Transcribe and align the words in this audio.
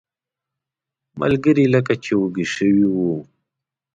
ملګري 1.21 1.65
لکه 1.73 1.93
چې 2.03 2.11
وږي 2.19 2.45
شوي 2.55 2.85
وو. 2.95 3.13